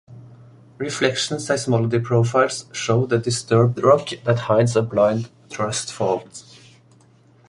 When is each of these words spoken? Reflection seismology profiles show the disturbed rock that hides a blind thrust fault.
Reflection 0.79 1.37
seismology 1.37 2.03
profiles 2.03 2.65
show 2.73 3.05
the 3.05 3.19
disturbed 3.19 3.83
rock 3.83 4.09
that 4.23 4.39
hides 4.39 4.75
a 4.75 4.81
blind 4.81 5.29
thrust 5.47 5.91
fault. 5.93 6.43